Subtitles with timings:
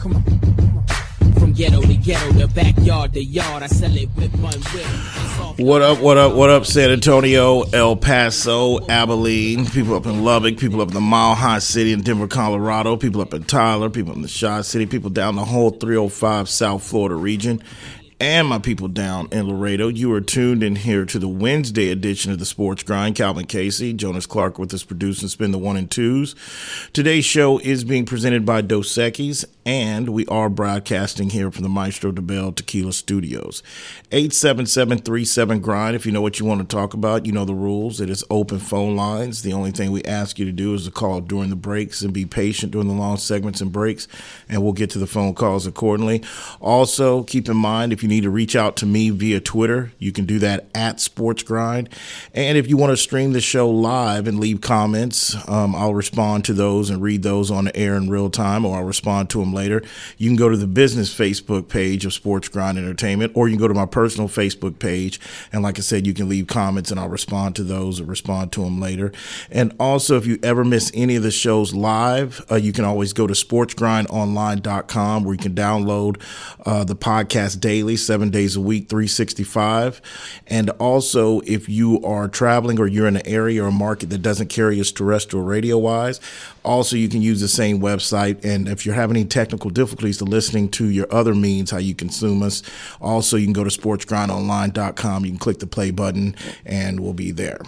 [0.00, 0.22] Come on.
[1.40, 5.58] From ghetto to ghetto, the backyard to yard, I sell it with one whip.
[5.58, 10.56] What up, what up, what up, San Antonio, El Paso, Abilene, people up in Lubbock,
[10.56, 14.14] people up in the Mile High City in Denver, Colorado, people up in Tyler, people
[14.14, 17.60] in the Shaw City, people down the whole 305 South Florida region,
[18.20, 19.88] and my people down in Laredo.
[19.88, 23.14] You are tuned in here to the Wednesday edition of the Sports Grind.
[23.14, 26.34] Calvin Casey, Jonas Clark with us producing Spin the One and Twos.
[26.92, 31.68] Today's show is being presented by Dos Equis, and we are broadcasting here from the
[31.68, 33.62] Maestro Dobel Tequila Studios.
[34.10, 35.94] 877 Grind.
[35.94, 38.00] If you know what you want to talk about, you know the rules.
[38.00, 39.42] It is open phone lines.
[39.42, 42.12] The only thing we ask you to do is to call during the breaks and
[42.12, 44.08] be patient during the long segments and breaks,
[44.48, 46.24] and we'll get to the phone calls accordingly.
[46.60, 50.12] Also, keep in mind if you need to reach out to me via Twitter, you
[50.12, 51.88] can do that at Sports Grind.
[52.34, 56.44] And if you want to stream the show live and leave comments, um, I'll respond
[56.46, 59.40] to those and read those on the air in real time, or I'll respond to
[59.40, 59.82] them later.
[60.16, 63.60] You can go to the business Facebook page of Sports Grind Entertainment, or you can
[63.60, 65.20] go to my personal Facebook page.
[65.52, 68.52] And like I said, you can leave comments and I'll respond to those or respond
[68.52, 69.12] to them later.
[69.50, 73.12] And also, if you ever miss any of the shows live, uh, you can always
[73.12, 76.20] go to sportsgrindonline.com where you can download
[76.64, 80.00] uh, the podcast daily, seven days a week, 365.
[80.46, 84.22] And also, if you are traveling or you're in an area or a market that
[84.22, 86.20] doesn't carry us terrestrial radio wise,
[86.64, 88.44] also you can use the same website.
[88.44, 91.94] And if you're having any technical difficulties to listening to your other means, how you
[91.94, 92.62] consume us,
[93.00, 95.24] also you can go to sportsgrindonline.com.
[95.24, 97.60] You can click the play button and we'll be there.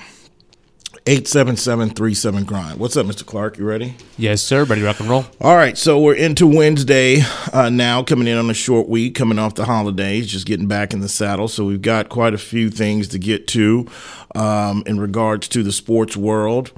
[1.07, 2.79] 877 grind.
[2.79, 3.25] What's up, Mr.
[3.25, 3.57] Clark?
[3.59, 3.97] You ready?
[4.19, 4.65] Yes, sir.
[4.65, 5.25] Ready to rock and roll.
[5.41, 9.39] All right, so we're into Wednesday uh, now, coming in on a short week, coming
[9.39, 11.49] off the holidays, just getting back in the saddle.
[11.49, 13.87] So we've got quite a few things to get to
[14.35, 16.71] um, in regards to the sports world.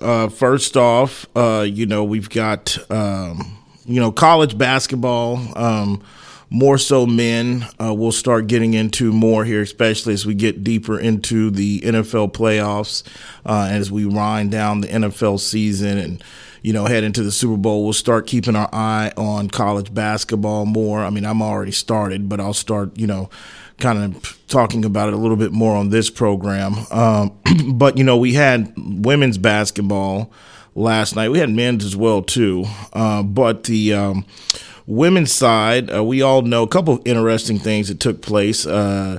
[0.00, 5.38] Uh, first off, uh, you know, we've got, um, you know, college basketball.
[5.56, 6.02] Um,
[6.50, 10.98] more so men uh, we'll start getting into more here, especially as we get deeper
[10.98, 13.02] into the NFL playoffs,
[13.44, 16.24] uh, as we wind down the NFL season and
[16.62, 17.84] you know head into the Super Bowl.
[17.84, 21.00] We'll start keeping our eye on college basketball more.
[21.00, 23.28] I mean, I'm already started, but I'll start you know
[23.78, 26.74] kind of talking about it a little bit more on this program.
[26.90, 27.38] Um,
[27.74, 30.30] but you know, we had women's basketball
[30.74, 31.30] last night.
[31.30, 34.26] We had men's as well too, uh, but the um,
[34.86, 38.66] women's side, uh, we all know a couple of interesting things that took place.
[38.66, 39.18] Uh,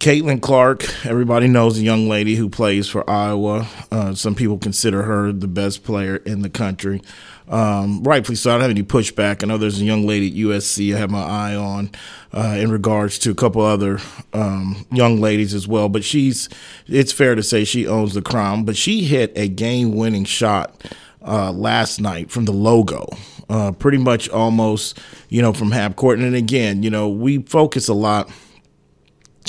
[0.00, 3.66] Caitlin Clark, everybody knows a young lady who plays for Iowa.
[3.90, 7.00] Uh, some people consider her the best player in the country.
[7.48, 8.50] Um, rightfully so.
[8.50, 9.42] I don't have any pushback.
[9.42, 11.90] I know there's a young lady at USC I have my eye on
[12.32, 14.00] uh, in regards to a couple other
[14.32, 15.88] um, young ladies as well.
[15.88, 16.48] But she's,
[16.88, 18.64] it's fair to say she owns the crown.
[18.64, 20.92] But she hit a game winning shot
[21.24, 23.08] uh, last night from the logo
[23.48, 24.98] uh, pretty much almost,
[25.28, 26.18] you know, from half court.
[26.18, 28.30] And again, you know, we focus a lot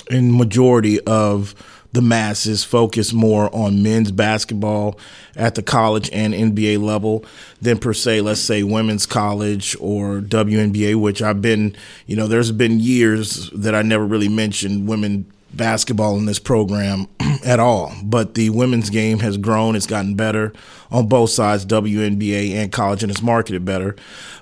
[0.10, 1.56] in majority of
[1.94, 5.00] the masses focus more on men's basketball
[5.36, 7.26] at the college and NBA level
[7.62, 11.76] than per se, let's say women's college or WNBA, which I've been,
[12.06, 17.08] you know, there's been years that I never really mentioned women basketball in this program
[17.46, 17.94] at all.
[18.04, 20.54] But the women's game has grown, it's gotten better
[20.92, 23.96] on both sides, WNBA and college, and it's marketed better.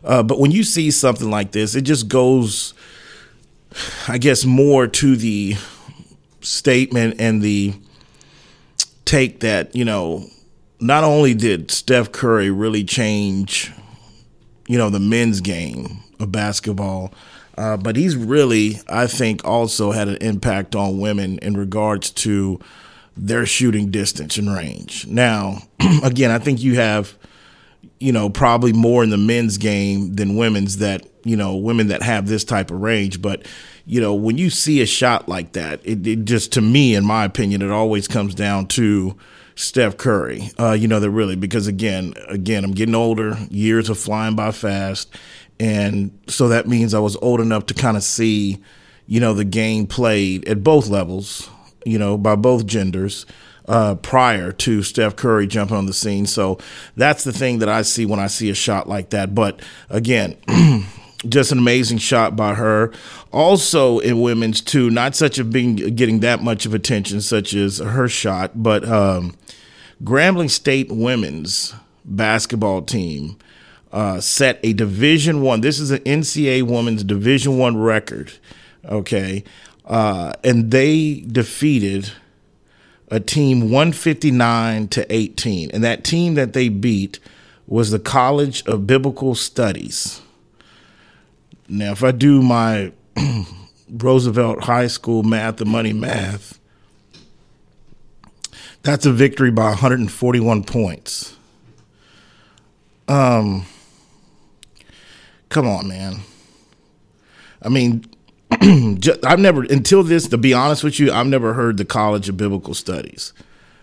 [0.04, 2.74] Uh, but when you see something like this, it just goes,
[4.08, 5.56] I guess, more to the
[6.42, 7.74] statement and the
[9.06, 10.26] take that, you know,
[10.80, 13.72] not only did Steph Curry really change,
[14.68, 17.14] you know, the men's game of basketball,
[17.58, 22.60] uh, but he's really, I think, also had an impact on women in regards to
[23.16, 25.08] their shooting distance and range.
[25.08, 25.60] Now,
[26.04, 27.16] again, I think you have,
[28.00, 32.04] you know, probably more in the men's game than women's that, you know, women that
[32.04, 33.22] have this type of range.
[33.22, 33.48] But,
[33.86, 37.06] you know, when you see a shot like that, it, it just, to me, in
[37.06, 39.16] my opinion, it always comes down to
[39.56, 40.50] Steph Curry.
[40.60, 44.52] Uh, you know, that really, because again, again, I'm getting older, years are flying by
[44.52, 45.16] fast.
[45.60, 48.62] And so that means I was old enough to kind of see,
[49.08, 51.50] you know, the game played at both levels,
[51.86, 53.26] you know, by both genders.
[53.68, 56.28] Uh, prior to Steph Curry jumping on the scene.
[56.28, 56.60] So
[56.96, 59.34] that's the thing that I see when I see a shot like that.
[59.34, 59.60] But
[59.90, 60.38] again,
[61.28, 62.92] just an amazing shot by her.
[63.32, 67.80] Also in women's too, not such a being getting that much of attention such as
[67.80, 69.36] her shot, but um,
[70.04, 71.74] Grambling State women's
[72.04, 73.38] basketball team
[73.96, 75.62] uh, set a Division One.
[75.62, 78.34] This is an NCAA women's Division One record.
[78.84, 79.44] Okay,
[79.86, 82.12] uh, and they defeated
[83.10, 87.20] a team 159 to 18, and that team that they beat
[87.68, 90.22] was the College of Biblical Studies.
[91.70, 92.92] Now, if I do my
[93.90, 96.60] Roosevelt High School math and money math,
[98.84, 101.38] that's a victory by 141 points.
[103.08, 103.66] Um,
[105.56, 106.18] come on, man.
[107.62, 108.04] I mean,
[109.24, 110.28] I've never until this.
[110.28, 113.32] To be honest with you, I've never heard the College of Biblical Studies.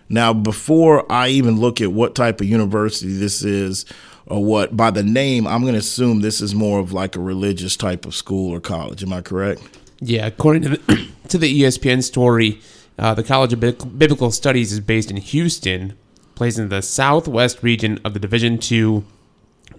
[0.07, 3.87] Now, before I even look at what type of university this is
[4.27, 7.19] or what, by the name, I'm going to assume this is more of like a
[7.19, 9.01] religious type of school or college.
[9.01, 9.61] Am I correct?
[9.99, 12.61] Yeah, according to the, to the ESPN story,
[12.99, 13.59] uh, the College of
[13.97, 15.97] Biblical Studies is based in Houston,
[16.35, 19.03] plays in the southwest region of the Division II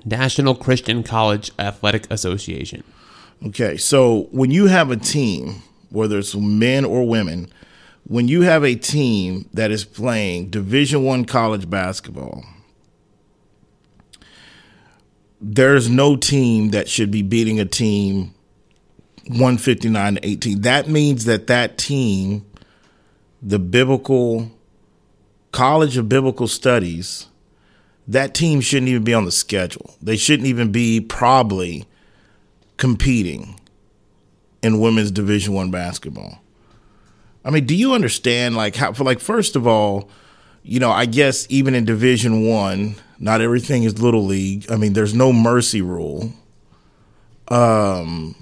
[0.05, 2.85] National Christian College Athletic Association.
[3.47, 7.51] Okay, so when you have a team, whether it's men or women,
[8.07, 12.45] when you have a team that is playing Division One college basketball,
[15.41, 18.35] there's no team that should be beating a team
[19.27, 20.61] 159 to 18.
[20.63, 22.45] That means that that team,
[23.43, 24.51] the biblical
[25.53, 27.29] College of Biblical Studies,
[28.09, 29.95] that team shouldn't even be on the schedule.
[30.03, 31.87] They shouldn't even be probably
[32.77, 33.59] competing
[34.63, 36.41] in women's Division 1 basketball.
[37.45, 40.09] I mean, do you understand like how for like first of all,
[40.63, 44.71] you know, I guess even in Division 1, not everything is little league.
[44.71, 46.33] I mean, there's no mercy rule.
[47.49, 48.35] Um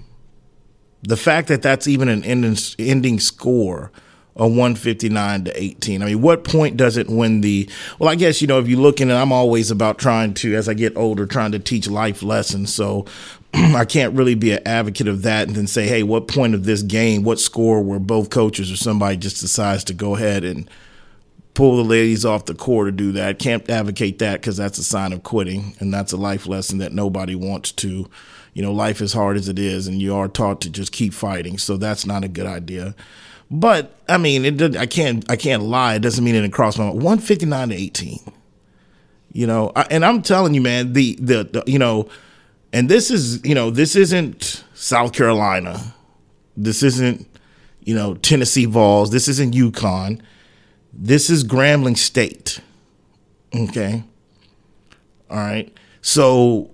[1.03, 3.91] the fact that that's even an ending, ending score
[4.37, 6.03] a 159 to 18.
[6.03, 7.69] I mean, what point does it win the?
[7.99, 10.55] Well, I guess you know if you look in, it, I'm always about trying to,
[10.55, 12.73] as I get older, trying to teach life lessons.
[12.73, 13.07] So
[13.55, 16.65] I can't really be an advocate of that and then say, hey, what point of
[16.65, 20.69] this game, what score where both coaches or somebody just decides to go ahead and
[21.55, 23.39] pull the ladies off the court to do that.
[23.39, 26.93] Can't advocate that because that's a sign of quitting, and that's a life lesson that
[26.93, 28.09] nobody wants to.
[28.55, 31.13] You know, life is hard as it is, and you are taught to just keep
[31.13, 31.59] fighting.
[31.59, 32.95] So that's not a good idea.
[33.53, 34.77] But I mean, it.
[34.77, 35.31] I can't.
[35.31, 35.95] I can't lie.
[35.95, 37.03] It doesn't mean it didn't cross my mind.
[37.03, 38.21] One fifty nine to eighteen.
[39.33, 40.95] You know, and I'm telling you, man.
[40.95, 42.09] The, the the you know,
[42.73, 45.95] and this is you know this isn't South Carolina.
[46.57, 47.27] This isn't
[47.85, 49.11] you know Tennessee Vols.
[49.11, 50.21] This isn't UConn
[50.93, 52.61] this is Grambling State.
[53.55, 54.05] Okay.
[55.31, 55.73] All right.
[56.03, 56.71] So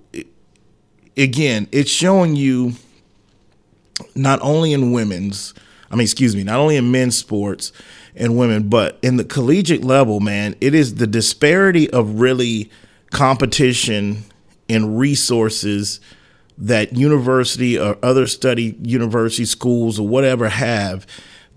[1.16, 2.72] again, it's showing you
[4.14, 5.54] not only in women's,
[5.90, 7.72] I mean, excuse me, not only in men's sports
[8.14, 12.70] and women, but in the collegiate level, man, it is the disparity of really
[13.10, 14.24] competition
[14.68, 16.00] and resources
[16.58, 21.06] that university or other study university schools or whatever have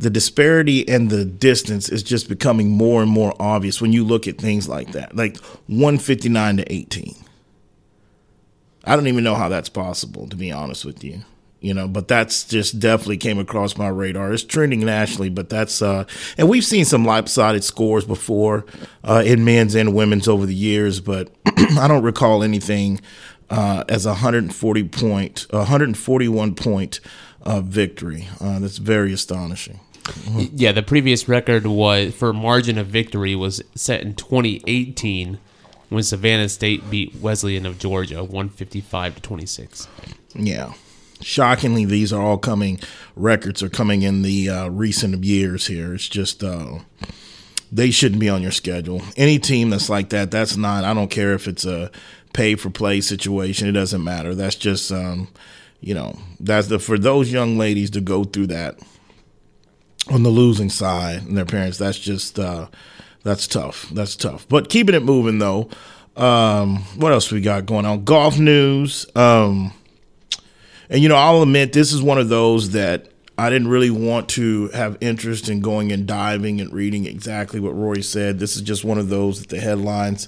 [0.01, 4.27] the disparity and the distance is just becoming more and more obvious when you look
[4.27, 5.37] at things like that, like
[5.67, 7.15] 159 to 18.
[8.83, 11.21] I don't even know how that's possible, to be honest with you.
[11.61, 14.33] You know, but that's just definitely came across my radar.
[14.33, 16.05] It's trending nationally, but that's uh,
[16.35, 18.65] and we've seen some lopsided scores before
[19.03, 22.99] uh, in men's and women's over the years, but I don't recall anything
[23.51, 26.99] uh, as a 140 point, 141 point
[27.43, 28.27] uh, victory.
[28.39, 29.79] Uh, that's very astonishing.
[30.35, 35.37] Yeah, the previous record was for margin of victory was set in 2018
[35.89, 39.87] when Savannah State beat Wesleyan of Georgia 155 to 26.
[40.33, 40.73] Yeah.
[41.21, 42.79] Shockingly, these are all coming
[43.15, 45.93] records are coming in the uh, recent years here.
[45.93, 46.79] It's just uh,
[47.71, 49.01] they shouldn't be on your schedule.
[49.15, 50.83] Any team that's like that, that's not.
[50.83, 51.91] I don't care if it's a
[52.33, 53.67] pay for play situation.
[53.67, 54.35] It doesn't matter.
[54.35, 55.27] That's just um,
[55.79, 58.79] you know that's the for those young ladies to go through that
[60.09, 61.77] on the losing side and their parents.
[61.77, 62.67] That's just uh,
[63.23, 63.89] that's tough.
[63.91, 64.47] That's tough.
[64.49, 65.69] But keeping it moving though.
[66.17, 68.03] Um, what else we got going on?
[68.03, 69.05] Golf news.
[69.15, 69.73] Um,
[70.91, 73.07] and you know, I'll admit this is one of those that
[73.37, 77.73] I didn't really want to have interest in going and diving and reading exactly what
[77.73, 78.39] Rory said.
[78.39, 80.27] This is just one of those that the headlines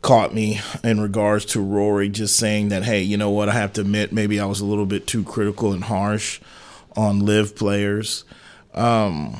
[0.00, 3.48] caught me in regards to Rory just saying that, hey, you know what?
[3.48, 6.40] I have to admit, maybe I was a little bit too critical and harsh
[6.96, 8.24] on LIV players.
[8.74, 9.38] Um,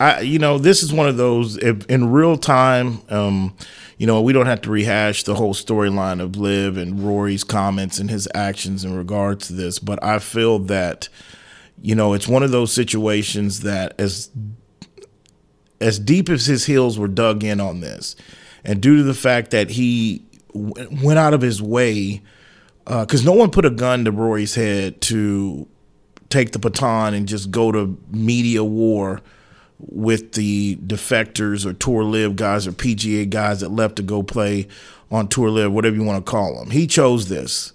[0.00, 3.02] I, you know, this is one of those if, in real time.
[3.10, 3.54] Um,
[3.98, 7.98] you know, we don't have to rehash the whole storyline of LIV and Rory's comments
[7.98, 11.08] and his actions in regards to this, but I feel that,
[11.82, 14.30] you know, it's one of those situations that as
[15.80, 18.14] as deep as his heels were dug in on this,
[18.64, 22.22] and due to the fact that he w- went out of his way,
[22.84, 25.68] because uh, no one put a gun to Rory's head to
[26.30, 29.20] take the baton and just go to media war
[29.78, 34.66] with the defectors or tour LIV guys or PGA guys that left to go play
[35.10, 36.70] on tour LIV, whatever you want to call them.
[36.70, 37.72] He chose this.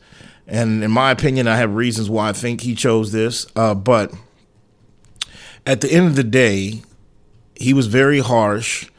[0.47, 3.47] And in my opinion, I have reasons why I think he chose this.
[3.55, 4.13] Uh, but
[5.65, 6.81] at the end of the day,
[7.55, 8.89] he was very harsh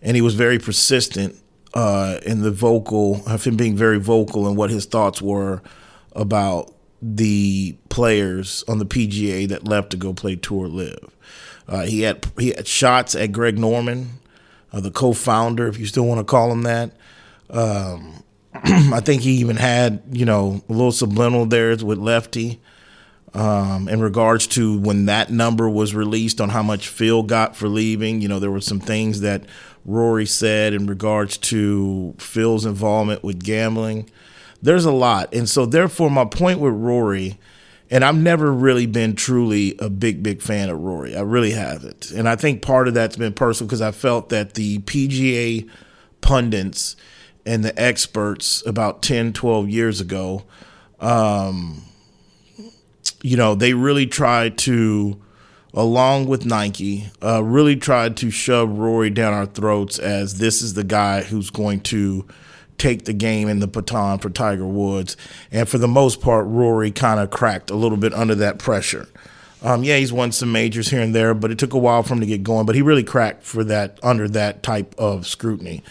[0.00, 1.36] and he was very persistent
[1.74, 5.62] uh, in the vocal, of him being very vocal in what his thoughts were
[6.12, 11.10] about the players on the PGA that left to go play Tour LIV.
[11.72, 14.10] Uh, he had he had shots at Greg Norman,
[14.74, 16.90] uh, the co-founder, if you still want to call him that.
[17.48, 18.22] Um,
[18.54, 22.60] I think he even had you know a little subliminal there with Lefty
[23.32, 27.68] um, in regards to when that number was released on how much Phil got for
[27.68, 28.20] leaving.
[28.20, 29.44] You know, there were some things that
[29.86, 34.10] Rory said in regards to Phil's involvement with gambling.
[34.60, 35.34] There's a lot.
[35.34, 37.38] And so, therefore, my point with Rory,
[37.92, 41.14] and I've never really been truly a big, big fan of Rory.
[41.14, 42.10] I really haven't.
[42.10, 45.68] And I think part of that's been personal because I felt that the PGA
[46.22, 46.96] pundits
[47.44, 50.44] and the experts about 10, 12 years ago,
[51.00, 51.82] um,
[53.20, 55.20] you know, they really tried to,
[55.74, 60.72] along with Nike, uh, really tried to shove Rory down our throats as this is
[60.72, 62.26] the guy who's going to
[62.82, 65.16] take the game in the baton for Tiger Woods.
[65.50, 69.08] And for the most part, Rory kind of cracked a little bit under that pressure.
[69.62, 72.14] Um, yeah, he's won some majors here and there, but it took a while for
[72.14, 72.66] him to get going.
[72.66, 75.84] But he really cracked for that under that type of scrutiny.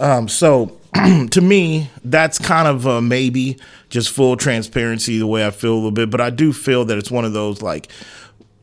[0.00, 0.80] Um, so
[1.30, 3.56] to me, that's kind of a maybe
[3.88, 6.10] just full transparency the way I feel a little bit.
[6.10, 7.88] But I do feel that it's one of those like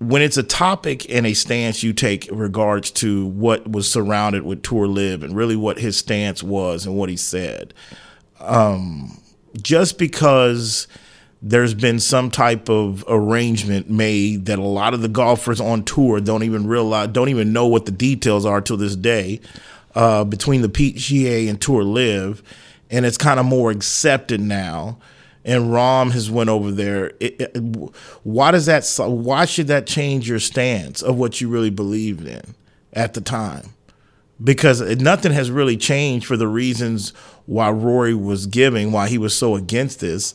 [0.01, 4.41] when it's a topic and a stance you take in regards to what was surrounded
[4.41, 7.71] with Tour LIV and really what his stance was and what he said.
[8.39, 9.21] Um,
[9.61, 10.87] just because
[11.39, 16.19] there's been some type of arrangement made that a lot of the golfers on tour
[16.19, 19.39] don't even realize, don't even know what the details are till this day
[19.93, 22.41] uh, between the PGA and Tour LIV,
[22.89, 24.97] and it's kind of more accepted now.
[25.43, 27.13] And Rahm has went over there.
[27.19, 27.57] It, it,
[28.23, 28.87] why does that?
[28.99, 32.55] Why should that change your stance of what you really believed in
[32.93, 33.73] at the time?
[34.43, 37.13] Because nothing has really changed for the reasons
[37.45, 40.33] why Rory was giving, why he was so against this,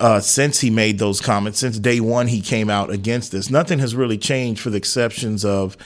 [0.00, 1.58] uh, since he made those comments.
[1.58, 3.50] Since day one, he came out against this.
[3.50, 5.76] Nothing has really changed for the exceptions of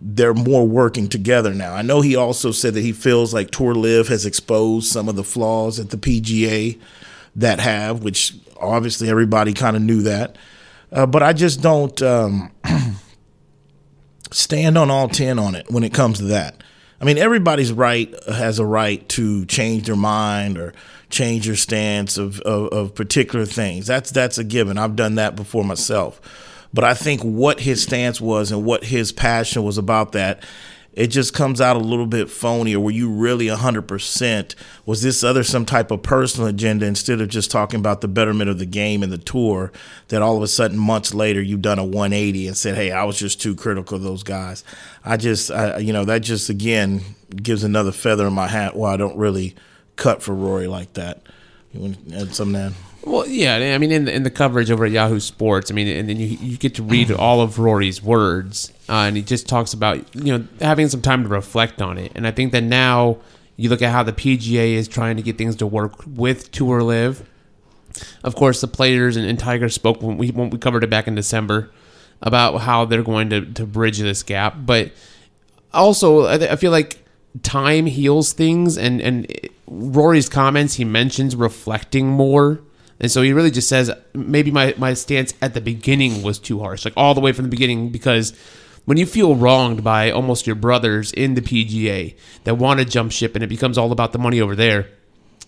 [0.00, 1.74] they're more working together now.
[1.74, 5.16] I know he also said that he feels like Tour LIV has exposed some of
[5.16, 6.78] the flaws at the PGA
[7.36, 10.36] that have, which obviously everybody kind of knew that.
[10.92, 12.50] Uh, but I just don't um,
[14.30, 16.62] stand on all 10 on it when it comes to that.
[17.00, 20.74] I mean, everybody's right has a right to change their mind or
[21.08, 23.86] change your stance of, of, of particular things.
[23.86, 24.76] That's that's a given.
[24.76, 26.20] I've done that before myself.
[26.72, 30.44] But I think what his stance was and what his passion was about that,
[30.92, 32.74] it just comes out a little bit phony.
[32.74, 34.54] Or were you really 100%?
[34.86, 38.50] Was this other some type of personal agenda instead of just talking about the betterment
[38.50, 39.72] of the game and the tour?
[40.08, 43.04] That all of a sudden, months later, you've done a 180 and said, hey, I
[43.04, 44.64] was just too critical of those guys.
[45.04, 47.02] I just, I, you know, that just again
[47.34, 49.54] gives another feather in my hat why I don't really
[49.96, 51.22] cut for Rory like that.
[51.72, 52.74] You want to add something, Nan?
[53.02, 55.88] Well, yeah, I mean, in the, in the coverage over at Yahoo Sports, I mean,
[55.88, 59.48] and then you you get to read all of Rory's words, uh, and he just
[59.48, 62.62] talks about you know having some time to reflect on it, and I think that
[62.62, 63.16] now
[63.56, 66.82] you look at how the PGA is trying to get things to work with Tour
[66.82, 67.26] LIV.
[68.22, 71.08] Of course, the players and, and Tiger spoke when we when we covered it back
[71.08, 71.70] in December
[72.20, 74.92] about how they're going to to bridge this gap, but
[75.72, 77.02] also I, I feel like
[77.42, 79.26] time heals things, and and
[79.66, 82.60] Rory's comments he mentions reflecting more
[83.00, 86.60] and so he really just says maybe my, my stance at the beginning was too
[86.60, 88.38] harsh, like all the way from the beginning, because
[88.84, 92.14] when you feel wronged by almost your brothers in the PGA
[92.44, 94.88] that want to jump ship and it becomes all about the money over there,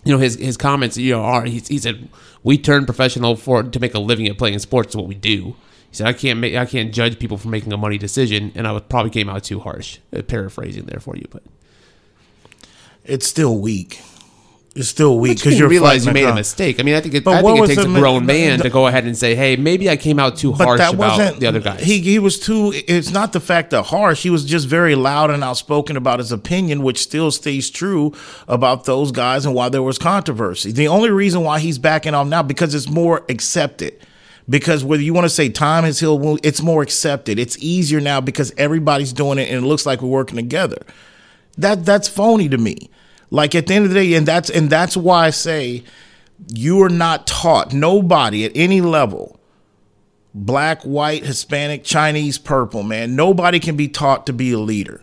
[0.03, 2.09] you know his his comments you know are he, he said
[2.43, 5.55] we turn professional for to make a living at playing sports is what we do.
[5.89, 8.67] He said I can't make I can't judge people for making a money decision, and
[8.67, 9.99] I was, probably came out too harsh.
[10.11, 11.43] Uh, paraphrasing there for you, but
[13.05, 14.01] it's still weak
[14.75, 16.79] is still weak because you realize you made a mistake.
[16.79, 18.87] I mean, I think it, I think it takes a grown man the, to go
[18.87, 21.99] ahead and say, "Hey, maybe I came out too harsh about the other guys." He
[22.01, 22.71] he was too.
[22.73, 24.23] It's not the fact that harsh.
[24.23, 28.13] He was just very loud and outspoken about his opinion, which still stays true
[28.47, 30.71] about those guys and why there was controversy.
[30.71, 33.99] The only reason why he's backing off now because it's more accepted.
[34.49, 37.39] Because whether you want to say time has healed, it's more accepted.
[37.39, 40.79] It's easier now because everybody's doing it and it looks like we're working together.
[41.57, 42.89] That that's phony to me.
[43.33, 45.83] Like at the end of the day, and that's and that's why I say
[46.53, 49.39] you are not taught, nobody at any level,
[50.35, 55.01] black, white, Hispanic, Chinese, purple, man, nobody can be taught to be a leader.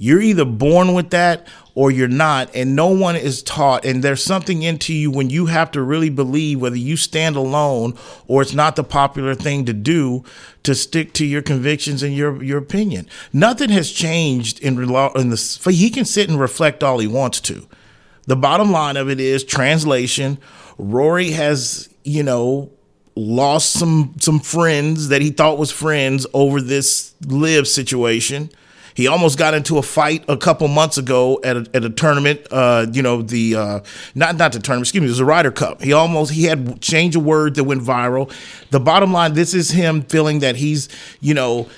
[0.00, 3.84] You're either born with that or you're not, and no one is taught.
[3.84, 7.98] And there's something into you when you have to really believe whether you stand alone
[8.28, 10.24] or it's not the popular thing to do
[10.62, 13.08] to stick to your convictions and your your opinion.
[13.32, 15.68] Nothing has changed in, in the.
[15.70, 17.66] He can sit and reflect all he wants to.
[18.26, 20.38] The bottom line of it is translation.
[20.78, 22.70] Rory has, you know,
[23.16, 28.50] lost some some friends that he thought was friends over this LIV situation.
[28.98, 32.40] He almost got into a fight a couple months ago at a, at a tournament.
[32.50, 33.80] Uh, you know the uh,
[34.16, 34.88] not not the tournament.
[34.88, 35.06] Excuse me.
[35.06, 35.80] It was a Ryder Cup.
[35.80, 38.28] He almost he had change a word that went viral.
[38.70, 39.34] The bottom line.
[39.34, 40.88] This is him feeling that he's
[41.20, 41.68] you know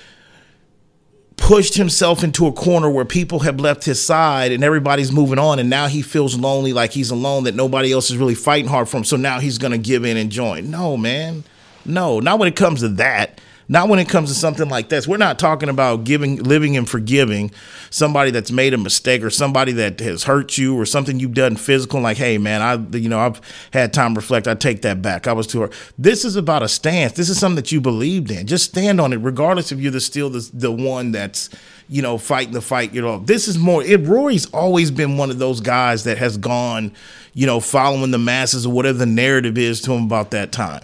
[1.37, 5.59] pushed himself into a corner where people have left his side and everybody's moving on
[5.59, 8.89] and now he feels lonely like he's alone that nobody else is really fighting hard
[8.89, 11.43] for him so now he's going to give in and join no man
[11.87, 15.07] no not when it comes to that not when it comes to something like this.
[15.07, 17.53] We're not talking about giving, living, and forgiving
[17.89, 21.55] somebody that's made a mistake or somebody that has hurt you or something you've done
[21.55, 22.01] physical.
[22.01, 23.41] Like, hey, man, I, you know, I've
[23.73, 24.49] had time to reflect.
[24.49, 25.29] I take that back.
[25.29, 25.73] I was too hard.
[25.97, 27.13] This is about a stance.
[27.13, 28.49] This is something that you believed in.
[28.49, 31.49] Just stand on it, regardless if you're the still the, the one that's
[31.89, 32.93] you know, fighting the fight.
[32.93, 33.85] You know, this is more.
[33.85, 36.93] It Rory's always been one of those guys that has gone,
[37.35, 40.83] you know, following the masses or whatever the narrative is to him about that time.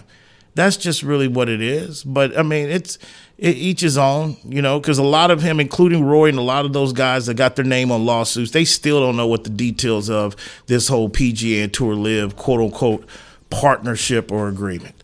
[0.57, 2.03] That's just really what it is.
[2.03, 2.97] But I mean, it's
[3.37, 6.41] it, each his own, you know, because a lot of him, including Roy and a
[6.41, 9.43] lot of those guys that got their name on lawsuits, they still don't know what
[9.43, 10.35] the details of
[10.65, 13.07] this whole PGA Tour LIV quote unquote
[13.49, 14.95] partnership or agreement.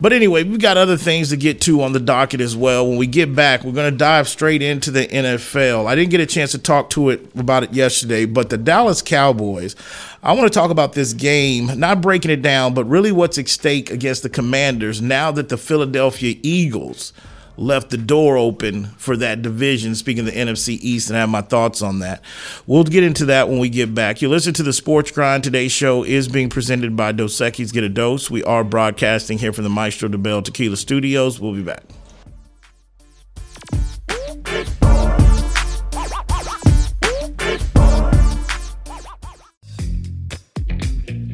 [0.00, 2.88] But anyway, we've got other things to get to on the docket as well.
[2.88, 5.86] When we get back, we're going to dive straight into the NFL.
[5.86, 9.02] I didn't get a chance to talk to it about it yesterday, but the Dallas
[9.02, 9.76] Cowboys
[10.22, 13.48] I want to talk about this game, not breaking it down, but really what's at
[13.48, 17.14] stake against the Commanders now that the Philadelphia Eagles
[17.56, 19.94] left the door open for that division.
[19.94, 22.22] Speaking of the NFC East, and I have my thoughts on that.
[22.66, 24.22] We'll get into that when we get back.
[24.22, 25.44] You listen to the Sports Grind.
[25.44, 28.30] Today's show is being presented by Dos Equis Get a Dose.
[28.30, 31.40] We are broadcasting here from the Maestro Dobel Tequila Studios.
[31.40, 31.84] We'll be back.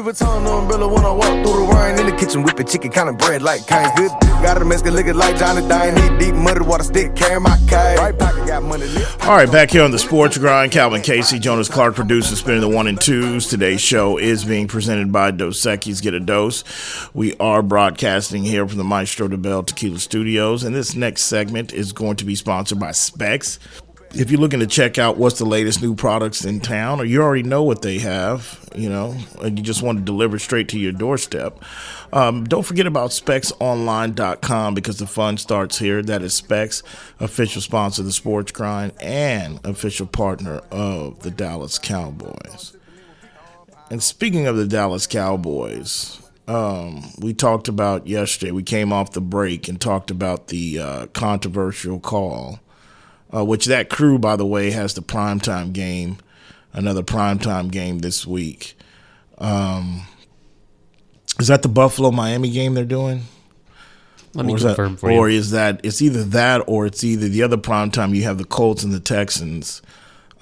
[0.00, 3.10] Louis Vuitton umbrella when I walk through the rain in the kitchen whipping chicken kind
[3.10, 4.10] of bread like kind good.
[4.42, 5.94] Got a Mexican looking like Johnny Dine.
[5.94, 7.98] Need deep muddy water stick, carry my cane.
[7.98, 8.86] Right pocket got money.
[9.22, 12.68] All right, back here on the Sports Grind, Calvin Casey, Jonas Clark producer, spinning the
[12.68, 13.46] one and twos.
[13.46, 16.64] Today's show is being presented by Dos Equis Get a Dose.
[17.12, 21.92] We are broadcasting here from the Maestro Dobel Tequila Studios, and this next segment is
[21.92, 23.58] going to be sponsored by Spec's
[24.12, 27.22] if you're looking to check out what's the latest new products in town, or you
[27.22, 30.78] already know what they have, you know, and you just want to deliver straight to
[30.78, 31.62] your doorstep,
[32.12, 36.02] um, don't forget about SpecsOnline.com because the fun starts here.
[36.02, 36.82] That is Spec's,
[37.20, 42.76] official sponsor of the Sports Grind and official partner of the Dallas Cowboys.
[43.90, 48.50] And speaking of the Dallas Cowboys, um, we talked about yesterday.
[48.50, 52.58] We came off the break and talked about the uh, controversial call
[53.34, 56.18] uh, which that crew, by the way, has the primetime game,
[56.72, 58.76] another primetime game this week.
[59.38, 60.06] Um,
[61.38, 63.22] is that the Buffalo Miami game they're doing?
[64.34, 65.18] Let me or confirm that, for you.
[65.18, 68.44] Or is that it's either that or it's either the other primetime you have the
[68.44, 69.82] Colts and the Texans.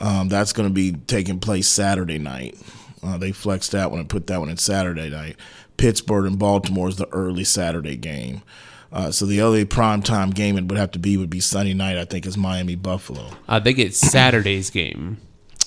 [0.01, 2.57] Um, that's going to be taking place Saturday night.
[3.03, 5.37] Uh, they flexed that one and put that one in Saturday night.
[5.77, 8.43] Pittsburgh and Baltimore is the early Saturday game.
[8.91, 11.99] Uh, so the only primetime game it would have to be would be Sunday night.
[11.99, 13.31] I think is Miami Buffalo.
[13.47, 15.19] Uh, they get Saturday's game.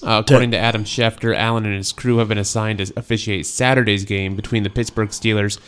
[0.03, 4.03] Uh, according to Adam Schefter, Allen and his crew have been assigned to officiate Saturday's
[4.03, 5.59] game between the Pittsburgh Steelers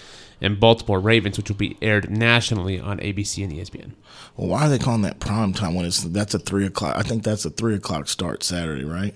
[0.41, 3.91] and Baltimore Ravens, which will be aired nationally on ABC and ESPN.
[4.35, 6.95] Well, why are they calling that prime time when it's that's a three o'clock?
[6.97, 9.13] I think that's a three o'clock start Saturday, right?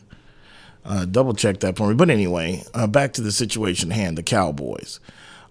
[0.85, 1.95] Uh, double check that for me.
[1.95, 4.99] But anyway, uh, back to the situation at hand: the Cowboys.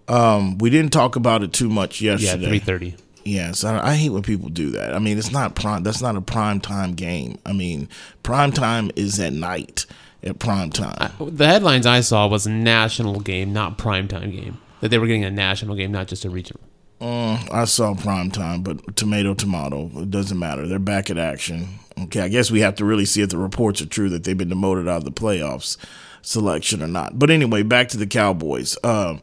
[0.07, 2.43] Um, we didn't talk about it too much yesterday.
[2.43, 2.95] Yeah, three thirty.
[3.23, 4.93] Yes, I, I hate when people do that.
[4.93, 5.83] I mean, it's not prime.
[5.83, 7.37] That's not a prime time game.
[7.45, 7.89] I mean,
[8.23, 9.85] prime time is at night
[10.23, 11.11] at prime time.
[11.19, 14.59] The headlines I saw was national game, not prime time game.
[14.79, 16.61] That they were getting a national game, not just a regional.
[17.01, 19.91] Mm, I saw prime time, but tomato, tomato.
[19.95, 20.67] It doesn't matter.
[20.67, 21.79] They're back at action.
[22.03, 24.37] Okay, I guess we have to really see if the reports are true that they've
[24.37, 25.77] been demoted out of the playoffs
[26.21, 27.17] selection or not.
[27.17, 28.77] But anyway, back to the Cowboys.
[28.83, 29.21] Um,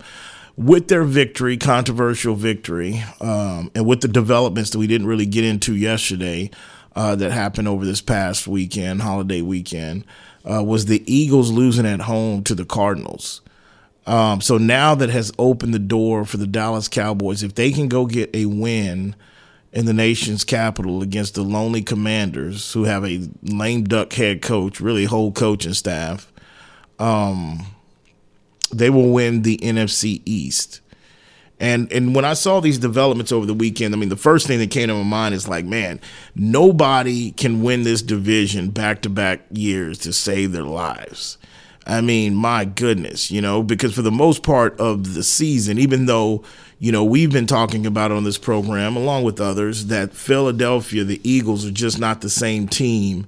[0.56, 5.44] with their victory, controversial victory, um, and with the developments that we didn't really get
[5.44, 6.50] into yesterday
[6.94, 10.04] uh, that happened over this past weekend, holiday weekend,
[10.48, 13.40] uh, was the Eagles losing at home to the Cardinals.
[14.06, 17.88] Um, so now that has opened the door for the Dallas Cowboys, if they can
[17.88, 19.16] go get a win
[19.72, 24.80] in the nation's capital against the lonely Commanders, who have a lame duck head coach,
[24.80, 26.30] really whole coaching staff,
[26.98, 27.66] um,
[28.68, 30.80] they will win the NFC East.
[31.60, 34.58] And and when I saw these developments over the weekend, I mean, the first thing
[34.58, 36.00] that came to my mind is like, man,
[36.34, 41.38] nobody can win this division back to back years to save their lives.
[41.86, 46.06] I mean, my goodness, you know, because for the most part of the season, even
[46.06, 46.42] though,
[46.78, 51.20] you know, we've been talking about on this program, along with others, that Philadelphia, the
[51.28, 53.26] Eagles, are just not the same team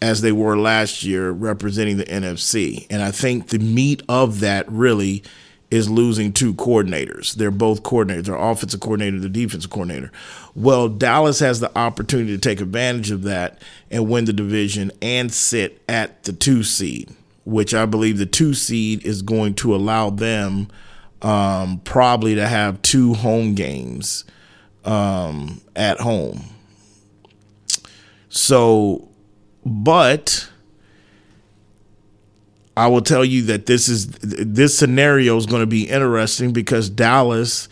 [0.00, 2.86] as they were last year representing the NFC.
[2.88, 5.22] And I think the meat of that really
[5.70, 7.34] is losing two coordinators.
[7.34, 10.10] They're both coordinators, their offensive coordinator, the defensive coordinator.
[10.54, 15.32] Well, Dallas has the opportunity to take advantage of that and win the division and
[15.32, 17.10] sit at the two seed,
[17.44, 20.68] which I believe the two seed is going to allow them
[21.20, 24.24] um, probably to have two home games
[24.84, 26.44] um, at home.
[28.30, 29.07] So,
[29.68, 30.48] but
[32.76, 36.88] I will tell you that this is this scenario is going to be interesting because
[36.88, 37.68] Dallas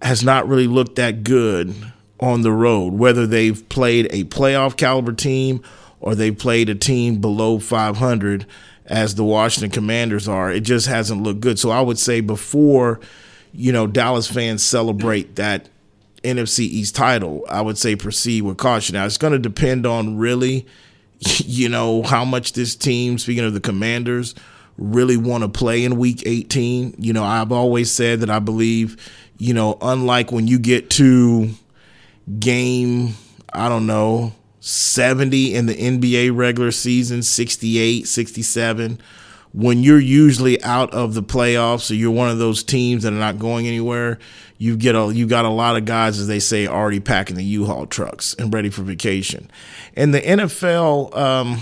[0.00, 1.74] has not really looked that good
[2.20, 2.94] on the road.
[2.94, 5.62] Whether they've played a playoff caliber team
[6.00, 8.46] or they've played a team below 500,
[8.88, 11.58] as the Washington Commanders are, it just hasn't looked good.
[11.58, 13.00] So I would say before,
[13.52, 15.68] you know, Dallas fans celebrate that
[16.24, 18.94] NFC East title, I would say proceed with caution.
[18.94, 20.66] Now it's going to depend on really
[21.44, 24.34] you know, how much this team, speaking of the commanders,
[24.76, 26.94] really want to play in week 18.
[26.98, 28.96] You know, I've always said that I believe,
[29.36, 31.50] you know, unlike when you get to
[32.38, 33.14] game,
[33.52, 39.00] I don't know, 70 in the NBA regular season, 68, 67,
[39.52, 43.16] when you're usually out of the playoffs or you're one of those teams that are
[43.16, 44.18] not going anywhere,
[44.58, 47.44] you get a you got a lot of guys, as they say, already packing the
[47.44, 49.50] U-Haul trucks and ready for vacation.
[49.94, 51.58] And the NFL, um,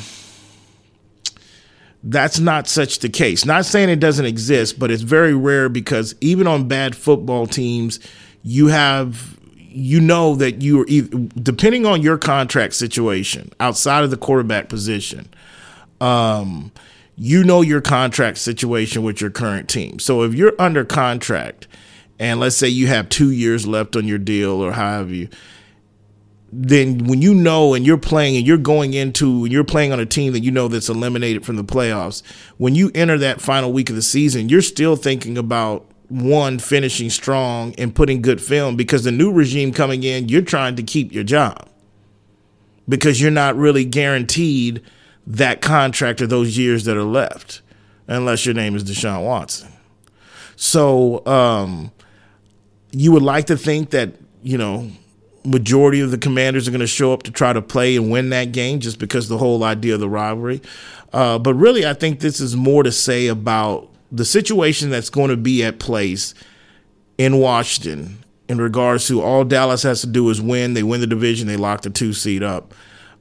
[2.03, 3.44] that's not such the case.
[3.44, 8.01] Not saying it doesn't exist, but it's very rare because even on bad football teams,
[8.42, 9.37] you have
[9.77, 14.70] you know that you are either, depending on your contract situation outside of the quarterback
[14.70, 15.29] position.
[16.01, 16.72] Um,
[17.17, 19.99] you know your contract situation with your current team.
[19.99, 21.67] So if you're under contract
[22.19, 25.29] and let's say you have two years left on your deal or however you
[26.53, 30.01] then when you know and you're playing and you're going into and you're playing on
[30.01, 32.23] a team that you know that's eliminated from the playoffs,
[32.57, 37.11] when you enter that final week of the season, you're still thinking about one finishing
[37.11, 41.13] strong and putting good film because the new regime coming in, you're trying to keep
[41.13, 41.69] your job
[42.89, 44.83] because you're not really guaranteed
[45.27, 47.62] that contract or those years that are left
[48.07, 49.71] unless your name is Deshaun Watson.
[50.55, 51.91] So um,
[52.93, 54.91] you would like to think that, you know,
[55.45, 58.31] majority of the commanders are going to show up to try to play and win
[58.31, 60.61] that game just because the whole idea of the rivalry.
[61.12, 65.31] Uh, but really, I think this is more to say about the situation that's going
[65.31, 66.35] to be at place
[67.19, 70.75] in Washington in regards to all Dallas has to do is win.
[70.75, 72.75] They win the division, they lock the two seed up.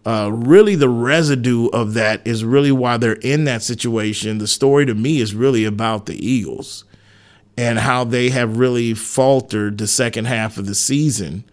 [0.06, 4.38] Uh, really, the residue of that is really why they're in that situation.
[4.38, 6.86] The story to me is really about the Eagles
[7.58, 11.44] and how they have really faltered the second half of the season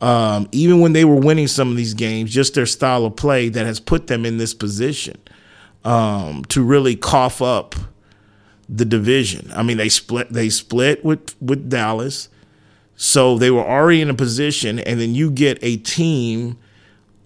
[0.00, 3.48] um, even when they were winning some of these games, just their style of play
[3.48, 5.18] that has put them in this position
[5.84, 7.74] um, to really cough up
[8.68, 9.50] the division.
[9.54, 12.28] I mean, they split they split with with Dallas,
[12.96, 16.56] so they were already in a position, and then you get a team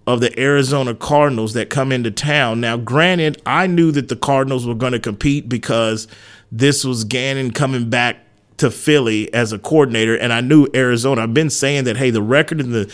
[0.07, 2.61] of the Arizona Cardinals that come into town.
[2.61, 6.07] Now, granted, I knew that the Cardinals were going to compete because
[6.51, 8.17] this was Gannon coming back
[8.57, 11.23] to Philly as a coordinator, and I knew Arizona.
[11.23, 12.91] I've been saying that hey, the record in the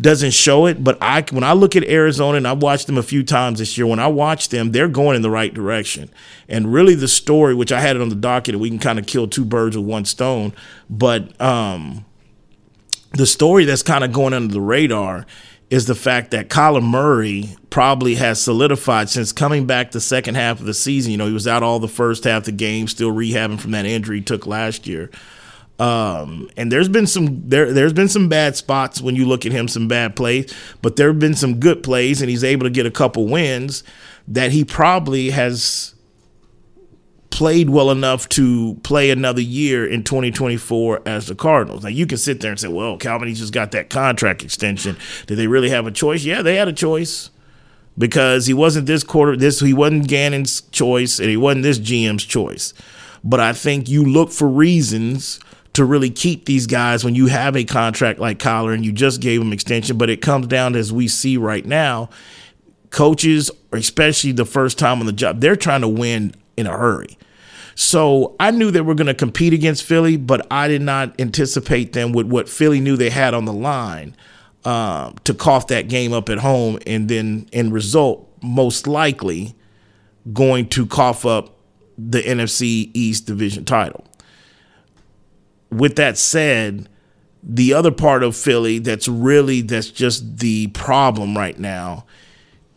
[0.00, 3.02] doesn't show it, but I when I look at Arizona and I've watched them a
[3.02, 6.10] few times this year, when I watch them, they're going in the right direction.
[6.48, 9.06] And really, the story, which I had it on the docket, we can kind of
[9.06, 10.52] kill two birds with one stone,
[10.88, 12.04] but um,
[13.12, 15.26] the story that's kind of going under the radar
[15.70, 20.58] is the fact that Kyler Murray probably has solidified since coming back the second half
[20.58, 21.12] of the season.
[21.12, 23.70] You know, he was out all the first half of the game, still rehabbing from
[23.70, 25.10] that injury he took last year.
[25.78, 29.52] Um, and there's been some there there's been some bad spots when you look at
[29.52, 30.52] him, some bad plays,
[30.82, 33.82] but there have been some good plays, and he's able to get a couple wins
[34.28, 35.94] that he probably has
[37.30, 41.82] played well enough to play another year in 2024 as the Cardinals.
[41.82, 44.96] Now you can sit there and say, "Well, Calvin, just got that contract extension.
[45.26, 47.30] Did they really have a choice?" Yeah, they had a choice
[47.96, 49.36] because he wasn't this quarter.
[49.36, 52.74] This he wasn't Gannon's choice, and he wasn't this GM's choice.
[53.22, 55.40] But I think you look for reasons
[55.72, 59.20] to really keep these guys when you have a contract like Kyler and you just
[59.20, 59.96] gave him extension.
[59.96, 62.10] But it comes down as we see right now,
[62.90, 67.16] coaches, especially the first time on the job, they're trying to win in a hurry.
[67.80, 71.94] So I knew they were going to compete against Philly, but I did not anticipate
[71.94, 74.14] them with what Philly knew they had on the line
[74.66, 79.54] uh, to cough that game up at home, and then in result, most likely
[80.30, 81.56] going to cough up
[81.96, 84.04] the NFC East division title.
[85.70, 86.86] With that said,
[87.42, 92.04] the other part of Philly that's really that's just the problem right now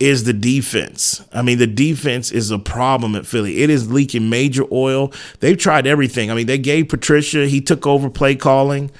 [0.04, 1.24] is the defense.
[1.32, 3.64] I mean, the defense is a problem at Philly.
[3.64, 5.14] It is leaking major oil.
[5.40, 6.30] They've tried everything.
[6.30, 8.92] I mean, they gave Patricia, he took over play calling.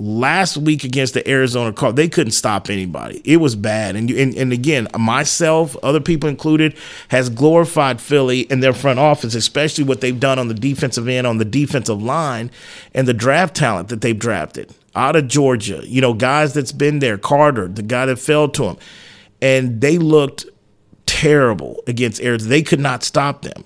[0.00, 3.22] Last week against the Arizona Cardinals, they couldn't stop anybody.
[3.24, 3.94] It was bad.
[3.96, 6.76] And, and and again, myself, other people included,
[7.08, 11.26] has glorified Philly in their front office, especially what they've done on the defensive end,
[11.26, 12.50] on the defensive line,
[12.94, 15.82] and the draft talent that they've drafted out of Georgia.
[15.84, 18.76] You know, guys that's been there, Carter, the guy that fell to him
[19.40, 20.46] and they looked
[21.06, 22.50] terrible against Arizona.
[22.50, 23.64] They could not stop them.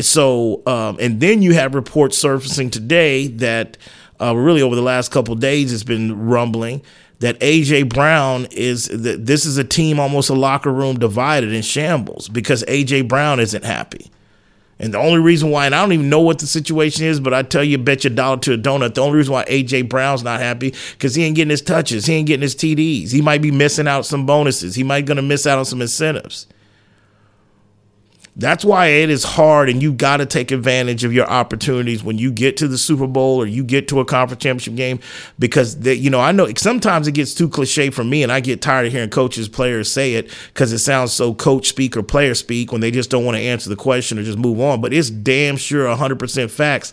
[0.00, 3.78] So, um, and then you have reports surfacing today that
[4.20, 6.82] uh, really over the last couple days it's been rumbling
[7.20, 11.62] that AJ Brown is that this is a team almost a locker room divided in
[11.62, 14.10] shambles because AJ Brown isn't happy.
[14.78, 17.32] And the only reason why, and I don't even know what the situation is, but
[17.32, 18.94] I tell you, bet your dollar to a donut.
[18.94, 22.14] The only reason why AJ Brown's not happy because he ain't getting his touches, he
[22.14, 23.10] ain't getting his TDs.
[23.10, 24.74] He might be missing out some bonuses.
[24.74, 26.46] He might gonna miss out on some incentives.
[28.38, 32.18] That's why it is hard, and you got to take advantage of your opportunities when
[32.18, 35.00] you get to the Super Bowl or you get to a conference championship game.
[35.38, 38.40] Because they, you know, I know sometimes it gets too cliche for me, and I
[38.40, 42.02] get tired of hearing coaches, players say it because it sounds so coach speak or
[42.02, 44.82] player speak when they just don't want to answer the question or just move on.
[44.82, 46.92] But it's damn sure 100% facts.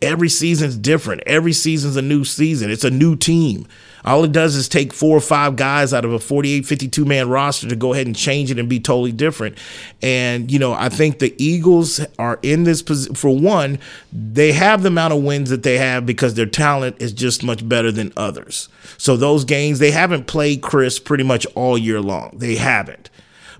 [0.00, 1.22] Every season's different.
[1.26, 2.70] Every season's a new season.
[2.70, 3.66] It's a new team.
[4.04, 7.28] All it does is take four or five guys out of a 48, 52 man
[7.28, 9.58] roster to go ahead and change it and be totally different.
[10.00, 13.14] And, you know, I think the Eagles are in this position.
[13.16, 13.78] For one,
[14.12, 17.68] they have the amount of wins that they have because their talent is just much
[17.68, 18.68] better than others.
[18.98, 22.38] So those games, they haven't played Chris pretty much all year long.
[22.38, 23.10] They haven't.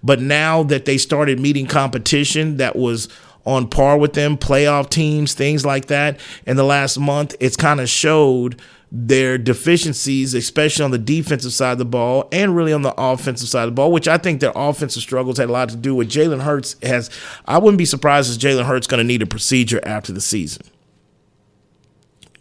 [0.02, 3.08] But now that they started meeting competition that was
[3.48, 7.80] on par with them, playoff teams, things like that, in the last month, it's kind
[7.80, 8.60] of showed
[8.92, 13.48] their deficiencies, especially on the defensive side of the ball and really on the offensive
[13.48, 15.94] side of the ball, which I think their offensive struggles had a lot to do
[15.94, 16.10] with.
[16.10, 17.10] Jalen Hurts has,
[17.46, 20.62] I wouldn't be surprised if Jalen Hurts going to need a procedure after the season.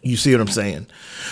[0.02, 0.86] You see what I'm saying?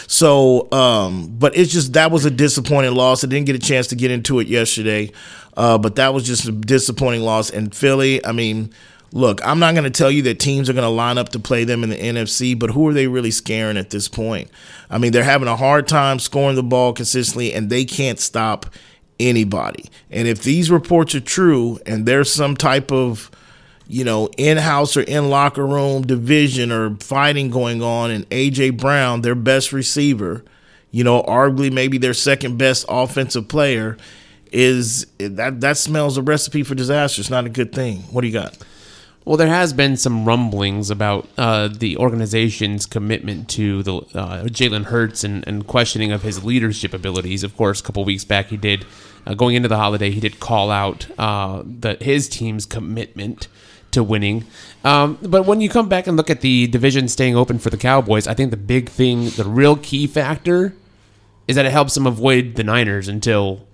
[0.07, 3.25] So, um, but it's just that was a disappointing loss.
[3.25, 5.13] I didn't get a chance to get into it yesterday,
[5.57, 7.49] uh, but that was just a disappointing loss.
[7.49, 8.73] And Philly, I mean,
[9.17, 11.41] look, I'm not going to tell you that teams are going to line up to
[11.41, 14.51] play them in the NFC, but who are they really scaring at this point?
[14.91, 18.67] I mean, they're having a hard time scoring the ball consistently, and they can't stop
[19.19, 19.87] anybody.
[20.11, 23.31] And if these reports are true, and there's some type of
[23.89, 28.79] you know, in house or in locker room division or fighting going on, and AJ
[28.79, 30.45] Brown, their best receiver,
[30.91, 33.97] you know, arguably maybe their second best offensive player,
[34.51, 37.21] is that that smells a recipe for disaster.
[37.21, 37.99] It's not a good thing.
[38.11, 38.59] What do you got?
[39.27, 44.85] Well, there has been some rumblings about uh, the organization's commitment to the uh, Jalen
[44.85, 47.43] Hurts and, and questioning of his leadership abilities.
[47.43, 48.87] Of course, a couple weeks back, he did
[49.27, 53.49] uh, going into the holiday, he did call out uh, the his team's commitment
[53.91, 54.45] to winning.
[54.85, 57.77] Um, but when you come back and look at the division staying open for the
[57.77, 60.77] Cowboys, I think the big thing, the real key factor,
[61.49, 63.67] is that it helps them avoid the Niners until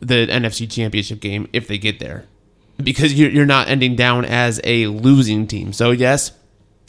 [0.00, 2.24] the NFC Championship game if they get there
[2.82, 5.72] because you're, not ending down as a losing team.
[5.72, 6.32] So yes,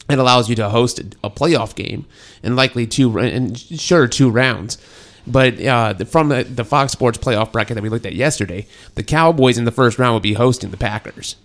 [0.08, 2.06] it allows you to host a playoff game
[2.42, 4.78] and likely two and sure two rounds.
[5.26, 9.02] But uh, from the, the Fox Sports playoff bracket that we looked at yesterday, the
[9.02, 11.36] Cowboys in the first round would be hosting the Packers.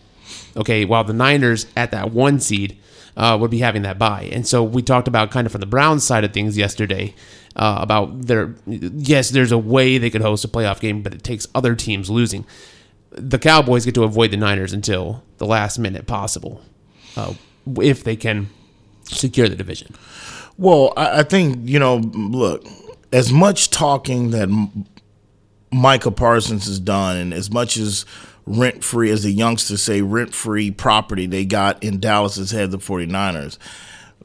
[0.55, 2.77] Okay, while the Niners at that one seed
[3.17, 4.29] uh, would be having that bye.
[4.31, 7.13] And so we talked about kind of from the Browns side of things yesterday
[7.55, 11.23] uh, about their yes, there's a way they could host a playoff game, but it
[11.23, 12.45] takes other teams losing
[13.17, 16.61] the Cowboys get to avoid the Niners until the last minute possible,
[17.15, 17.33] uh,
[17.81, 18.49] if they can
[19.05, 19.95] secure the division.
[20.57, 21.97] Well, I, I think you know.
[21.97, 22.65] Look,
[23.11, 24.49] as much talking that
[25.71, 28.05] Micah Parsons has done, and as much as
[28.45, 32.71] rent free, as the youngsters say, rent free property they got in Dallas as head
[32.71, 33.57] the 49ers.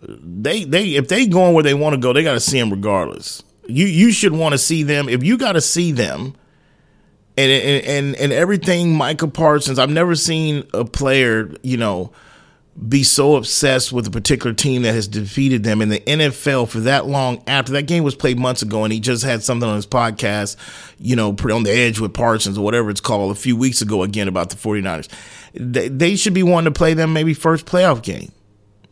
[0.03, 2.71] They they if they going where they want to go, they got to see them
[2.71, 3.43] regardless.
[3.67, 5.09] You you should want to see them.
[5.09, 6.35] If you got to see them,
[7.41, 12.13] and and and, everything Micah Parsons, I've never seen a player, you know,
[12.89, 16.81] be so obsessed with a particular team that has defeated them in the NFL for
[16.81, 19.77] that long after that game was played months ago and he just had something on
[19.77, 20.57] his podcast,
[20.99, 24.03] you know, on the edge with Parsons or whatever it's called a few weeks ago
[24.03, 25.09] again about the 49ers.
[25.53, 28.33] They, they should be wanting to play them maybe first playoff game.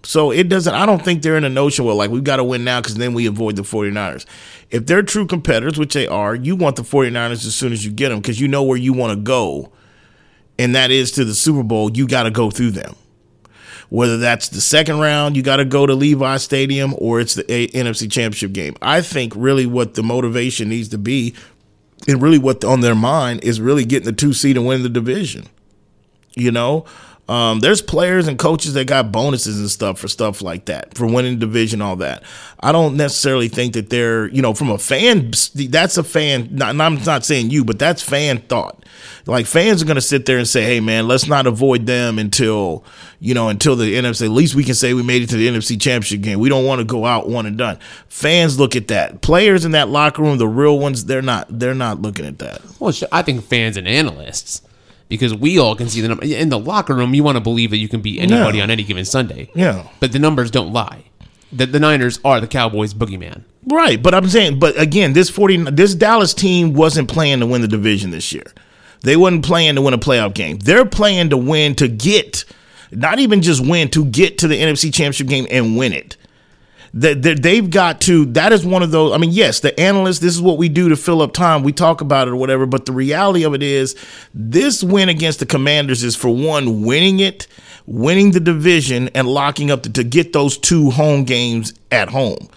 [0.04, 2.44] So it doesn't, I don't think they're in a notion where like we've got to
[2.44, 4.24] win now because then we avoid the 49ers.
[4.70, 7.90] If they're true competitors, which they are, you want the 49ers as soon as you
[7.90, 9.72] get them because you know where you want to go.
[10.58, 11.90] And that is to the Super Bowl.
[11.90, 12.94] You got to go through them.
[13.90, 17.50] Whether that's the second round, you got to go to Levi Stadium, or it's the
[17.50, 18.76] A- NFC Championship game.
[18.82, 21.34] I think really what the motivation needs to be,
[22.06, 24.90] and really what on their mind is really getting the two seed and winning the
[24.90, 25.46] division.
[26.34, 26.84] You know,
[27.28, 31.06] um, there's players and coaches that got bonuses and stuff for stuff like that, for
[31.06, 32.22] winning division, all that.
[32.60, 36.48] I don't necessarily think that they're, you know, from a fan, that's a fan.
[36.52, 38.82] Not, I'm not saying you, but that's fan thought.
[39.26, 42.18] Like fans are going to sit there and say, "Hey, man, let's not avoid them
[42.18, 42.82] until,
[43.20, 44.24] you know, until the NFC.
[44.24, 46.38] At least we can say we made it to the NFC Championship game.
[46.40, 49.20] We don't want to go out one and done." Fans look at that.
[49.20, 51.46] Players in that locker room, the real ones, they're not.
[51.50, 52.62] They're not looking at that.
[52.80, 54.62] Well, I think fans and analysts
[55.08, 57.14] because we all can see the number in the locker room.
[57.14, 59.50] You want to believe that you can beat anybody on any given Sunday.
[59.54, 59.86] Yeah.
[60.00, 61.04] but the numbers don't lie.
[61.50, 63.42] The, the Niners are the Cowboys' boogeyman.
[63.66, 67.62] Right, but I'm saying, but again, this forty, this Dallas team wasn't playing to win
[67.62, 68.44] the division this year.
[69.02, 70.58] They wasn't playing to win a playoff game.
[70.58, 72.44] They're playing to win to get,
[72.90, 76.16] not even just win to get to the NFC Championship game and win it.
[76.94, 78.24] That that they've got to.
[78.26, 79.12] That is one of those.
[79.12, 80.20] I mean, yes, the analysts.
[80.20, 81.62] This is what we do to fill up time.
[81.62, 82.66] We talk about it or whatever.
[82.66, 83.94] But the reality of it is,
[84.32, 87.46] this win against the Commanders is for one winning it,
[87.86, 92.48] winning the division, and locking up to, to get those two home games at home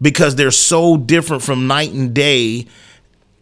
[0.00, 2.66] because they're so different from night and day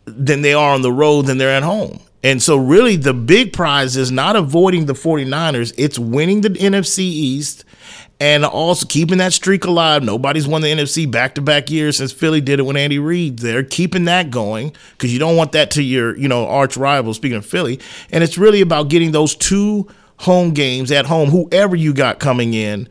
[0.04, 2.00] than they are on the road than they're at home.
[2.22, 7.00] And so really the big prize is not avoiding the 49ers, it's winning the NFC
[7.00, 7.64] East
[8.18, 10.02] and also keeping that streak alive.
[10.02, 14.06] Nobody's won the NFC back-to-back years since Philly did it when Andy Reid there, keeping
[14.06, 17.44] that going cuz you don't want that to your, you know, arch rival speaking of
[17.44, 17.78] Philly.
[18.10, 19.86] And it's really about getting those two
[20.18, 22.88] home games at home whoever you got coming in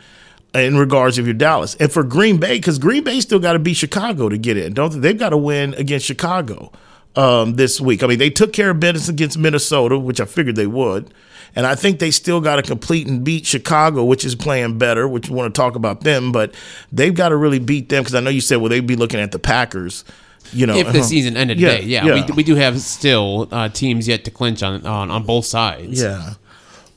[0.53, 1.75] in regards of your Dallas.
[1.79, 4.73] And for Green Bay, because Green Bay still got to beat Chicago to get in,
[4.73, 4.99] don't they?
[4.99, 6.71] They've got to win against Chicago
[7.15, 8.03] um, this week.
[8.03, 11.13] I mean, they took care of business against Minnesota, which I figured they would.
[11.55, 15.07] And I think they still got to complete and beat Chicago, which is playing better,
[15.07, 16.31] which we want to talk about them.
[16.31, 16.53] But
[16.91, 19.19] they've got to really beat them because I know you said, well, they'd be looking
[19.19, 20.03] at the Packers.
[20.51, 21.03] You know, If the uh-huh.
[21.07, 22.25] season ended Yeah, today, yeah, yeah.
[22.25, 26.01] We, we do have still uh, teams yet to clinch on, on on both sides.
[26.01, 26.33] Yeah.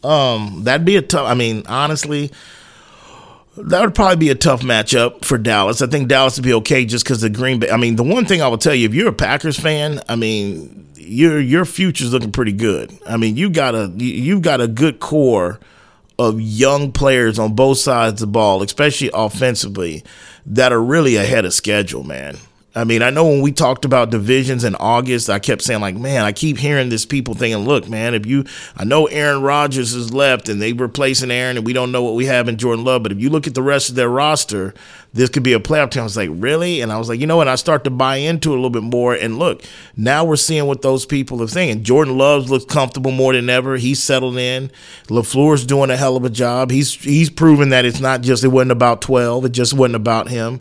[0.05, 1.27] Um, that'd be a tough.
[1.27, 2.31] I mean, honestly,
[3.65, 5.83] that would probably be a tough matchup for Dallas.
[5.83, 7.71] I think Dallas would be okay just because the Green Bay.
[7.71, 10.17] I mean, the one thing I will tell you, if you're a Packers fan, I
[10.17, 12.97] mean, your your future's looking pretty good.
[13.07, 15.59] I mean, you got a you- you've got a good core
[16.19, 20.03] of young players on both sides of the ball, especially offensively,
[20.47, 22.37] that are really ahead of schedule, man.
[22.75, 25.97] I mean, I know when we talked about divisions in August, I kept saying like,
[25.97, 28.45] man, I keep hearing this people thinking, look, man, if you,
[28.77, 32.15] I know Aaron Rodgers is left and they replacing Aaron, and we don't know what
[32.15, 34.75] we have in Jordan Love, but if you look at the rest of their roster,
[35.15, 36.03] this could be a playoff team.
[36.03, 36.83] I was like, really?
[36.83, 37.49] And I was like, you know what?
[37.49, 39.15] I start to buy into it a little bit more.
[39.15, 39.63] And look,
[39.97, 41.85] now we're seeing what those people are saying.
[41.85, 43.79] Jordan Love looks comfortable more than ever.
[43.79, 44.71] He's settled in.
[45.07, 46.71] LaFleur's doing a hell of a job.
[46.71, 49.47] He's he's proven that it's not just it wasn't about twelve.
[49.47, 50.61] It just wasn't about him.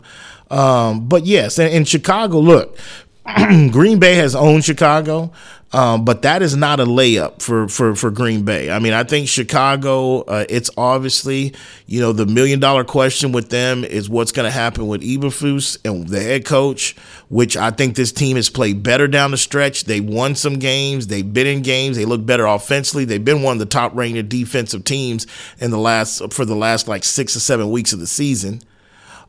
[0.50, 2.78] Um, but yes, in, in Chicago, look,
[3.70, 5.30] Green Bay has owned Chicago,
[5.72, 8.70] um, but that is not a layup for, for, for Green Bay.
[8.70, 11.54] I mean, I think Chicago, uh, it's obviously,
[11.86, 15.76] you know, the million dollar question with them is what's going to happen with Eberflus
[15.84, 16.96] and the head coach,
[17.28, 19.84] which I think this team has played better down the stretch.
[19.84, 21.08] They've won some games.
[21.08, 21.98] They've been in games.
[21.98, 23.04] They look better offensively.
[23.04, 25.26] They've been one of the top rated defensive teams
[25.58, 28.62] in the last, for the last like six or seven weeks of the season.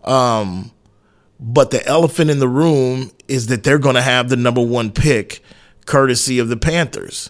[0.05, 0.71] Um,
[1.39, 4.91] but the elephant in the room is that they're going to have the number one
[4.91, 5.41] pick,
[5.85, 7.29] courtesy of the Panthers.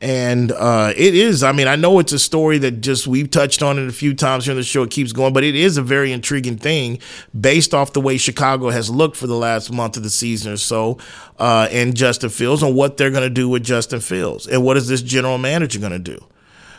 [0.00, 3.62] And uh, it is, I mean, I know it's a story that just we've touched
[3.62, 4.82] on it a few times here on the show.
[4.82, 6.98] It keeps going, but it is a very intriguing thing
[7.38, 10.56] based off the way Chicago has looked for the last month of the season or
[10.56, 10.98] so
[11.38, 14.48] uh, and Justin Fields and what they're going to do with Justin Fields.
[14.48, 16.18] And what is this general manager going to do?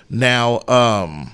[0.09, 1.31] Now, um,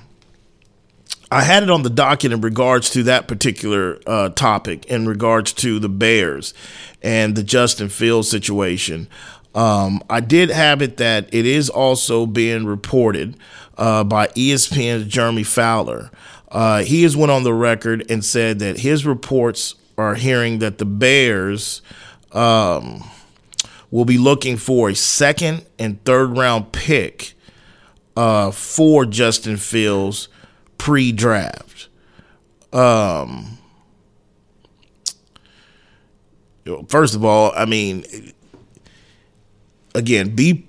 [1.31, 5.53] I had it on the docket in regards to that particular uh, topic, in regards
[5.53, 6.53] to the Bears
[7.03, 9.07] and the Justin Fields situation.
[9.53, 13.37] Um, I did have it that it is also being reported
[13.77, 16.09] uh, by ESPN's Jeremy Fowler.
[16.51, 20.79] Uh, he has went on the record and said that his reports are hearing that
[20.79, 21.83] the Bears
[22.31, 23.03] um,
[23.91, 27.33] will be looking for a second and third round pick
[28.15, 30.27] uh, for Justin Fields
[30.79, 31.89] pre-draft.
[32.73, 33.59] Um,
[36.87, 38.03] first of all, I mean,
[39.93, 40.67] again, be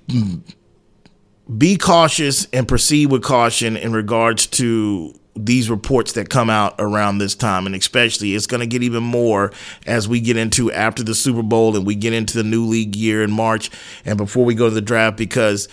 [1.56, 7.18] be cautious and proceed with caution in regards to these reports that come out around
[7.18, 9.52] this time and especially it's going to get even more
[9.86, 12.96] as we get into after the Super Bowl and we get into the new league
[12.96, 13.70] year in March
[14.04, 15.68] and before we go to the draft because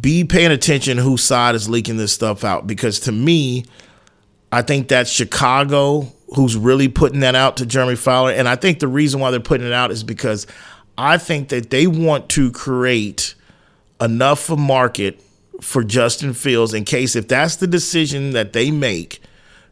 [0.00, 3.64] be paying attention whose side is leaking this stuff out because to me,
[4.50, 8.32] I think that's Chicago who's really putting that out to Jeremy Fowler.
[8.32, 10.46] And I think the reason why they're putting it out is because
[10.96, 13.34] I think that they want to create
[14.00, 15.20] enough of market
[15.60, 19.20] for Justin Fields in case if that's the decision that they make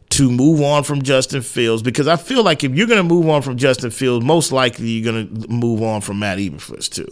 [0.09, 3.27] to move on from Justin Fields because I feel like if you're going to move
[3.27, 7.07] on from Justin Fields, most likely you're going to move on from Matt Eberflus too.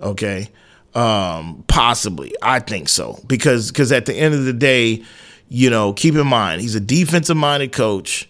[0.00, 0.48] Okay,
[0.94, 2.34] um, possibly.
[2.42, 5.02] I think so because because at the end of the day,
[5.48, 8.28] you know, keep in mind he's a defensive minded coach.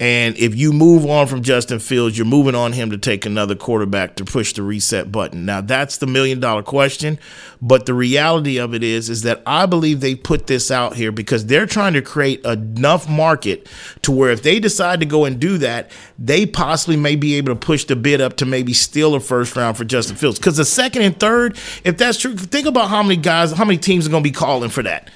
[0.00, 3.54] And if you move on from Justin Fields, you're moving on him to take another
[3.54, 5.44] quarterback to push the reset button.
[5.44, 7.18] Now that's the million dollar question,
[7.60, 11.12] but the reality of it is is that I believe they put this out here
[11.12, 13.68] because they're trying to create enough market
[14.00, 17.52] to where if they decide to go and do that, they possibly may be able
[17.52, 20.38] to push the bid up to maybe steal a first round for Justin Fields.
[20.38, 23.76] Because the second and third, if that's true, think about how many guys, how many
[23.76, 25.10] teams are going to be calling for that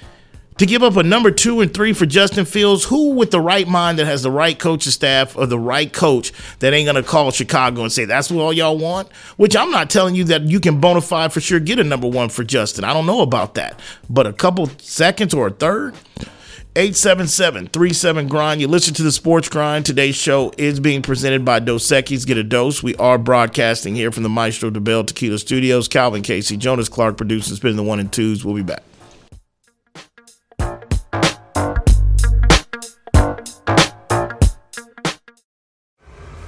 [0.58, 3.66] to give up a number two and three for Justin Fields, who with the right
[3.66, 7.30] mind that has the right coaching staff or the right coach that ain't gonna call
[7.30, 9.10] Chicago and say that's what all y'all want?
[9.36, 12.08] Which I'm not telling you that you can bona fide for sure get a number
[12.08, 12.84] one for Justin.
[12.84, 13.80] I don't know about that.
[14.08, 15.94] But a couple seconds or a third.
[16.74, 18.60] 877-37 grind.
[18.60, 19.86] You listen to the sports grind.
[19.86, 22.26] Today's show is being presented by Dos Equis.
[22.26, 22.82] Get a dose.
[22.82, 25.86] We are broadcasting here from the Maestro Dobel Tequila Studios.
[25.86, 28.44] Calvin Casey, Jonas Clark producing, spinning the one and twos.
[28.44, 28.82] We'll be back.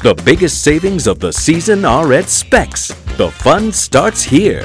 [0.00, 2.94] The biggest savings of the season are at Spec's.
[3.16, 4.64] The fun starts here.